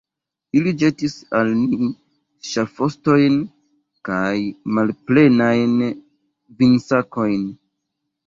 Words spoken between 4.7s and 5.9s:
malplenajn